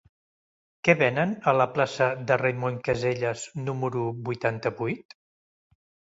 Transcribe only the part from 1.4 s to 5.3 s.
a la plaça de Raimon Casellas número vuitanta-vuit?